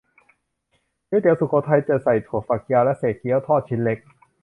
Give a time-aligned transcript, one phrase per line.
[1.09, 3.99] ก๋วยเตี๋ยวสุโขทัย จะใส่ถั่วฝักยาว และเศษเกี๊ยวทอดชิ้นเล็ก